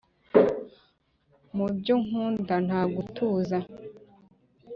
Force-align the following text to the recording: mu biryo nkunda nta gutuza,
mu 1.55 1.63
biryo 1.69 1.95
nkunda 2.05 2.55
nta 2.65 2.81
gutuza, 2.93 3.57